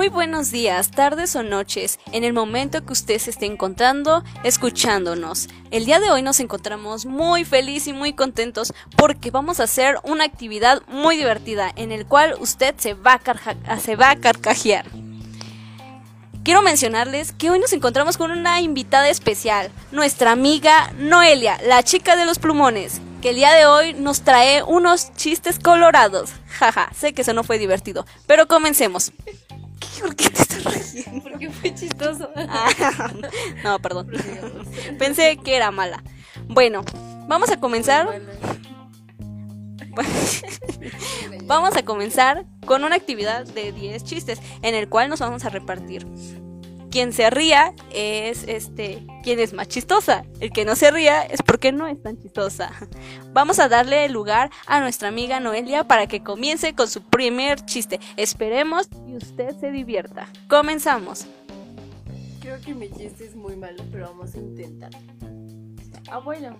Muy 0.00 0.08
buenos 0.08 0.50
días, 0.50 0.90
tardes 0.90 1.36
o 1.36 1.42
noches, 1.42 1.98
en 2.12 2.24
el 2.24 2.32
momento 2.32 2.82
que 2.86 2.94
usted 2.94 3.18
se 3.18 3.28
esté 3.28 3.44
encontrando, 3.44 4.24
escuchándonos. 4.44 5.50
El 5.70 5.84
día 5.84 6.00
de 6.00 6.10
hoy 6.10 6.22
nos 6.22 6.40
encontramos 6.40 7.04
muy 7.04 7.44
felices 7.44 7.88
y 7.88 7.92
muy 7.92 8.14
contentos 8.14 8.72
porque 8.96 9.30
vamos 9.30 9.60
a 9.60 9.64
hacer 9.64 9.98
una 10.04 10.24
actividad 10.24 10.80
muy 10.88 11.18
divertida 11.18 11.70
en 11.76 11.92
el 11.92 12.06
cual 12.06 12.34
usted 12.40 12.74
se 12.78 12.94
va 12.94 13.20
a, 13.66 13.78
se 13.78 13.94
va 13.94 14.12
a 14.12 14.16
carcajear. 14.16 14.86
Quiero 16.44 16.62
mencionarles 16.62 17.32
que 17.32 17.50
hoy 17.50 17.58
nos 17.58 17.74
encontramos 17.74 18.16
con 18.16 18.30
una 18.30 18.62
invitada 18.62 19.10
especial, 19.10 19.70
nuestra 19.92 20.32
amiga 20.32 20.94
Noelia, 20.96 21.58
la 21.66 21.82
chica 21.82 22.16
de 22.16 22.24
los 22.24 22.38
plumones, 22.38 23.02
que 23.20 23.28
el 23.28 23.36
día 23.36 23.52
de 23.52 23.66
hoy 23.66 23.92
nos 23.92 24.22
trae 24.22 24.62
unos 24.62 25.12
chistes 25.16 25.58
colorados. 25.58 26.30
Jaja, 26.46 26.90
sé 26.98 27.12
que 27.12 27.20
eso 27.20 27.34
no 27.34 27.44
fue 27.44 27.58
divertido, 27.58 28.06
pero 28.26 28.48
comencemos. 28.48 29.12
¿Por 30.00 30.16
qué 30.16 30.30
te 30.30 30.42
estás 30.42 30.92
riendo? 30.92 31.22
Porque 31.30 31.50
fue 31.50 31.74
chistoso. 31.74 32.30
Ah, 32.36 33.12
no, 33.64 33.78
perdón. 33.78 34.10
Pensé 34.98 35.36
que 35.38 35.56
era 35.56 35.70
mala. 35.70 36.02
Bueno, 36.48 36.84
vamos 37.28 37.50
a 37.50 37.58
comenzar. 37.58 38.20
vamos 41.44 41.76
a 41.76 41.82
comenzar 41.84 42.46
con 42.64 42.84
una 42.84 42.96
actividad 42.96 43.44
de 43.44 43.72
10 43.72 44.04
chistes 44.04 44.40
en 44.62 44.74
el 44.74 44.88
cual 44.88 45.08
nos 45.08 45.20
vamos 45.20 45.44
a 45.44 45.48
repartir 45.48 46.06
quien 46.90 47.12
se 47.12 47.30
ría 47.30 47.72
es 47.92 48.44
este 48.46 49.06
quien 49.22 49.38
es 49.38 49.52
más 49.52 49.68
chistosa. 49.68 50.24
El 50.40 50.52
que 50.52 50.64
no 50.64 50.76
se 50.76 50.90
ría 50.90 51.22
es 51.22 51.42
porque 51.42 51.72
no 51.72 51.86
es 51.86 52.02
tan 52.02 52.20
chistosa. 52.20 52.72
Vamos 53.32 53.58
a 53.58 53.68
darle 53.68 54.08
lugar 54.08 54.50
a 54.66 54.80
nuestra 54.80 55.08
amiga 55.08 55.40
Noelia 55.40 55.84
para 55.84 56.06
que 56.06 56.22
comience 56.22 56.74
con 56.74 56.88
su 56.88 57.02
primer 57.02 57.64
chiste. 57.64 58.00
Esperemos 58.16 58.88
y 59.06 59.16
usted 59.16 59.56
se 59.58 59.70
divierta. 59.70 60.28
Comenzamos. 60.48 61.26
Creo 62.40 62.60
que 62.60 62.74
mi 62.74 62.90
chiste 62.90 63.26
es 63.26 63.36
muy 63.36 63.56
malo, 63.56 63.82
pero 63.92 64.08
vamos 64.08 64.34
a 64.34 64.38
intentar. 64.38 64.90
Abuelo, 66.10 66.56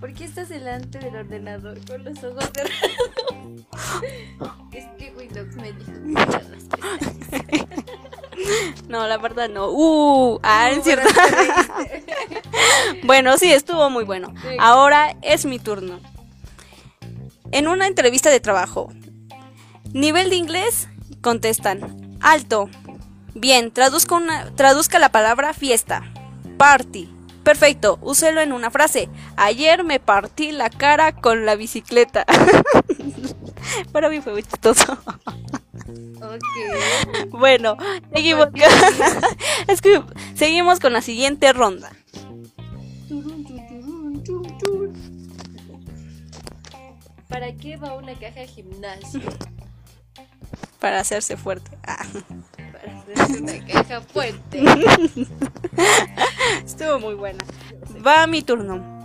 ¿por 0.00 0.12
qué 0.12 0.24
estás 0.24 0.48
delante 0.48 0.98
del 0.98 1.16
ordenador 1.16 1.78
con 1.86 2.04
los 2.04 2.22
ojos 2.22 2.50
cerrados? 2.54 3.66
es 4.72 4.84
que 4.98 5.14
Windows 5.16 5.54
me 5.56 5.72
dijo 5.72 5.92
No, 8.96 9.06
la 9.06 9.18
verdad 9.18 9.50
no. 9.50 9.68
Uh, 9.68 10.40
ah, 10.42 10.70
cierto. 10.82 11.06
bueno, 13.04 13.36
sí, 13.36 13.52
estuvo 13.52 13.90
muy 13.90 14.04
bueno. 14.04 14.32
Ahora 14.58 15.14
es 15.20 15.44
mi 15.44 15.58
turno. 15.58 16.00
En 17.52 17.68
una 17.68 17.88
entrevista 17.88 18.30
de 18.30 18.40
trabajo. 18.40 18.90
Nivel 19.92 20.30
de 20.30 20.36
inglés, 20.36 20.88
contestan. 21.20 22.16
Alto. 22.22 22.70
Bien, 23.34 23.70
traduzca, 23.70 24.14
una, 24.14 24.50
traduzca 24.56 24.98
la 24.98 25.10
palabra 25.10 25.52
fiesta. 25.52 26.10
Party. 26.56 27.12
Perfecto, 27.42 27.98
úselo 28.00 28.40
en 28.40 28.54
una 28.54 28.70
frase. 28.70 29.10
Ayer 29.36 29.84
me 29.84 30.00
partí 30.00 30.52
la 30.52 30.70
cara 30.70 31.12
con 31.12 31.44
la 31.44 31.54
bicicleta. 31.54 32.24
Para 33.92 34.08
mí 34.08 34.22
fue 34.22 34.32
muy 34.32 34.42
chistoso. 34.42 34.96
Bueno, 37.30 37.76
seguimos. 38.14 38.48
es 39.68 39.80
que 39.80 40.02
seguimos 40.34 40.80
con 40.80 40.92
la 40.92 41.02
siguiente 41.02 41.52
ronda. 41.52 41.90
¿Para 47.28 47.52
qué 47.54 47.76
va 47.76 47.94
una 47.94 48.14
caja 48.14 48.40
de 48.40 48.46
gimnasio? 48.46 49.20
Para 50.80 51.00
hacerse 51.00 51.36
fuerte. 51.36 51.76
Ah. 51.86 52.04
Para 52.72 53.00
hacerse 53.00 53.42
una 53.42 53.66
caja 53.66 54.00
fuerte. 54.00 54.64
Estuvo 56.64 56.98
muy 56.98 57.14
buena. 57.14 57.44
Va 58.06 58.26
mi 58.26 58.42
turno. 58.42 58.96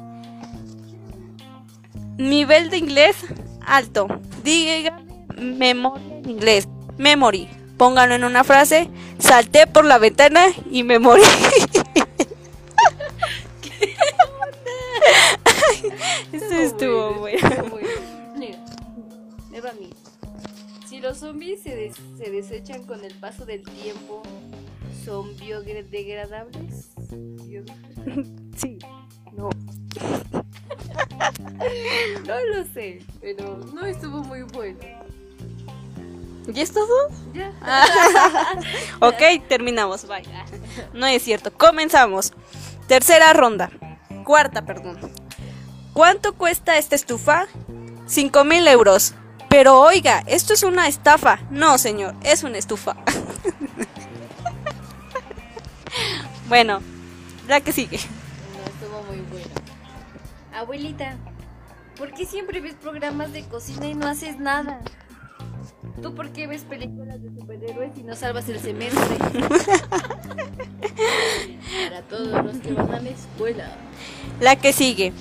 Nivel 2.17 2.69
de 2.69 2.78
inglés 2.78 3.17
alto. 3.66 4.07
Diga 4.44 5.01
memoria 5.38 6.17
en 6.17 6.29
inglés 6.29 6.67
memory. 6.97 7.47
Pónganlo 7.78 8.16
en 8.16 8.24
una 8.24 8.44
frase. 8.44 8.90
Salté 9.19 9.68
por 9.68 9.85
la 9.85 9.97
ventana 9.97 10.47
y 10.69 10.84
me 10.84 11.00
morí. 11.00 11.24
Eso 16.31 16.56
estuvo 16.56 17.16
bueno. 17.16 17.40
Mira, 18.38 18.59
mí. 19.79 19.90
Si 20.88 21.00
los 21.00 21.19
zombies 21.19 21.63
se, 21.63 21.91
se 21.94 22.31
desechan 22.31 22.84
con 22.84 23.03
el 23.03 23.13
paso 23.16 23.46
del 23.46 23.63
tiempo, 23.63 24.22
¿son 25.03 25.35
biodegradables? 25.38 26.91
Sí. 28.58 28.78
No. 29.34 29.50
no 32.28 32.46
lo 32.46 32.63
sé, 32.73 33.00
pero 33.22 33.58
no 33.73 33.85
estuvo 33.85 34.23
muy 34.23 34.44
bueno. 34.44 34.79
¿Ya 36.47 36.63
es 36.63 36.74
todo? 36.74 36.88
Ya. 37.34 37.52
ok, 39.00 39.47
terminamos. 39.47 40.07
Bye. 40.07 40.24
No 40.94 41.06
es 41.06 41.24
cierto. 41.24 41.52
Comenzamos. 41.52 42.34
Tercera 42.88 43.34
ronda. 43.34 43.69
Cuarta, 44.25 44.63
perdón. 44.63 45.00
¿Cuánto 45.94 46.34
cuesta 46.34 46.78
esta 46.78 46.96
estufa? 46.96 47.47
Cinco 48.07 48.44
mil 48.44 48.68
euros. 48.68 49.13
Pero 49.50 49.79
oiga, 49.81 50.24
esto 50.28 50.53
es 50.53 50.63
una 50.63 50.88
estafa. 50.88 51.40
No, 51.50 51.78
señor, 51.78 52.16
es 52.24 52.44
una 52.44 52.58
estufa. 52.58 52.96
bueno, 56.47 56.81
la 57.47 57.59
que 57.59 57.73
sigue. 57.73 57.97
No, 57.97 58.66
estuvo 58.66 59.03
muy 59.03 59.18
bueno. 59.29 59.52
Abuelita, 60.53 61.18
¿por 61.97 62.13
qué 62.13 62.25
siempre 62.25 62.62
ves 62.62 62.75
programas 62.75 63.34
de 63.34 63.44
cocina 63.44 63.88
y 63.88 63.94
no 63.94 64.08
haces 64.08 64.40
nada? 64.40 64.79
¿Tú 66.02 66.13
por 66.16 66.29
qué 66.29 66.47
ves 66.47 66.63
películas 66.63 67.22
de 67.22 67.29
superhéroes 67.29 67.97
y 67.97 68.03
no 68.03 68.16
salvas 68.16 68.47
el 68.50 68.59
semestre? 68.59 69.18
Para 71.84 72.02
todos 72.03 72.46
los 72.46 72.57
que 72.57 72.74
van 72.74 72.94
a 72.94 73.00
la 73.00 73.09
escuela. 73.09 73.75
La 74.40 74.56
que 74.56 74.74
sigue. 74.74 75.13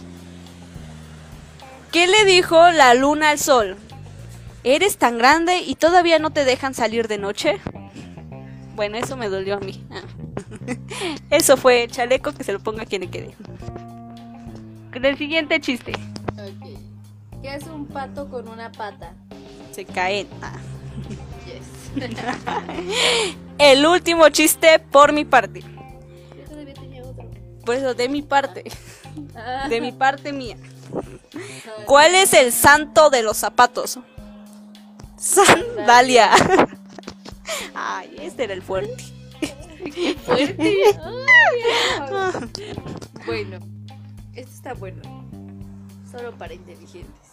¿Qué 1.93 2.07
le 2.07 2.25
dijo 2.25 2.71
la 2.71 2.95
luna 2.95 3.31
al 3.31 3.39
sol? 3.39 3.77
¿Eres 4.63 4.99
tan 4.99 5.19
grande 5.19 5.61
y 5.61 5.75
todavía 5.75 6.19
no 6.19 6.31
te 6.31 6.45
dejan 6.45 6.75
salir 6.75 7.09
de 7.09 7.19
noche? 7.19 7.61
Bueno, 8.75 8.97
eso 8.97 9.17
me 9.17 9.29
dolió 9.29 9.57
a 9.57 9.61
mí. 9.61 9.85
Eso 11.31 11.57
fue 11.57 11.89
chaleco 11.89 12.33
que 12.33 12.45
se 12.45 12.53
lo 12.53 12.61
ponga 12.61 12.85
quien 12.85 13.03
le 13.03 13.11
quede. 13.11 13.35
El 14.93 15.17
siguiente 15.17 15.61
chiste. 15.61 15.93
¿Qué 17.43 17.55
es 17.55 17.67
un 17.67 17.87
pato 17.87 18.29
con 18.29 18.49
una 18.49 18.71
pata? 18.71 19.15
Se 19.73 19.85
caen. 19.85 20.29
Ah. 20.43 20.59
El 23.59 23.85
último 23.85 24.29
chiste 24.29 24.79
por 24.79 25.13
mi 25.13 25.25
parte. 25.25 25.63
Por 27.65 27.75
eso, 27.75 27.95
de 27.95 28.09
mi 28.09 28.23
parte. 28.23 28.65
De 29.69 29.81
mi 29.81 29.93
parte 29.93 30.33
mía. 30.33 30.57
¿Cuál 31.87 32.15
es 32.15 32.33
el 32.33 32.53
santo 32.53 33.11
de 33.11 33.23
los 33.23 33.37
zapatos? 33.37 33.99
Sandalia. 35.17 36.31
Ay, 37.75 38.17
este 38.21 38.45
era 38.45 38.55
el 38.55 38.63
fuerte. 38.63 38.97
Fuerte. 40.25 40.77
bueno, 43.27 43.59
esto 44.35 44.55
está 44.55 44.75
bueno. 44.75 45.03
Solo 46.11 46.37
para 46.37 46.55
inteligentes. 46.55 47.29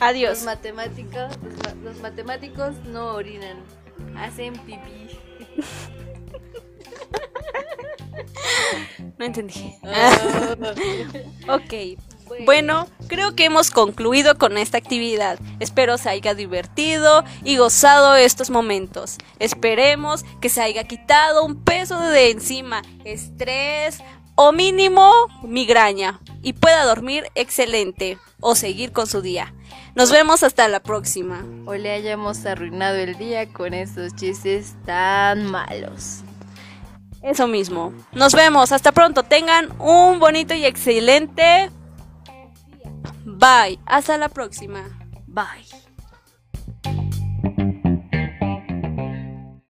Adiós. 0.00 0.38
Los 0.38 0.44
matemáticos, 0.44 1.38
los, 1.82 1.98
matemáticos 2.00 2.74
no 2.86 3.14
orinan, 3.14 3.58
hacen 4.16 4.54
pipí. 4.54 5.18
No 9.18 9.26
entendí. 9.26 9.74
Ah. 9.84 10.56
ok. 11.54 11.98
Bueno, 12.44 12.88
creo 13.08 13.36
que 13.36 13.44
hemos 13.44 13.70
concluido 13.70 14.36
con 14.36 14.56
esta 14.56 14.78
actividad. 14.78 15.38
Espero 15.60 15.98
se 15.98 16.08
haya 16.08 16.34
divertido 16.34 17.24
y 17.44 17.56
gozado 17.56 18.16
estos 18.16 18.50
momentos. 18.50 19.18
Esperemos 19.38 20.24
que 20.40 20.48
se 20.48 20.62
haya 20.62 20.84
quitado 20.84 21.44
un 21.44 21.62
peso 21.62 22.00
de 22.00 22.30
encima, 22.30 22.82
estrés 23.04 23.98
o 24.34 24.52
mínimo 24.52 25.12
migraña 25.42 26.20
y 26.42 26.54
pueda 26.54 26.84
dormir 26.84 27.24
excelente 27.34 28.18
o 28.40 28.54
seguir 28.54 28.92
con 28.92 29.06
su 29.06 29.22
día. 29.22 29.54
Nos 29.94 30.10
vemos 30.10 30.42
hasta 30.42 30.68
la 30.68 30.80
próxima. 30.80 31.44
O 31.66 31.74
le 31.74 31.92
hayamos 31.92 32.44
arruinado 32.46 32.96
el 32.96 33.16
día 33.18 33.52
con 33.52 33.74
esos 33.74 34.14
chistes 34.16 34.74
tan 34.86 35.46
malos. 35.46 36.20
Eso 37.22 37.46
mismo. 37.46 37.92
Nos 38.12 38.34
vemos. 38.34 38.72
Hasta 38.72 38.92
pronto. 38.92 39.22
Tengan 39.22 39.68
un 39.78 40.18
bonito 40.18 40.54
y 40.54 40.64
excelente. 40.64 41.70
Bye. 43.24 43.78
Hasta 43.86 44.18
la 44.18 44.28
próxima. 44.28 44.98
Bye. 45.26 45.91